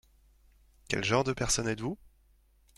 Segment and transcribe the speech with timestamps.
[0.89, 1.95] Quel genre de personne êtes-vous?